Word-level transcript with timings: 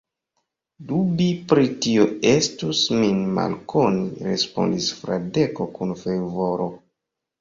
Dubi 0.91 1.27
pri 1.51 1.67
tio 1.85 2.07
estus 2.31 2.81
min 3.01 3.21
malkoni, 3.35 4.09
respondis 4.31 4.89
Fradeko 5.03 5.69
kun 5.77 5.95
fervoro. 6.05 6.67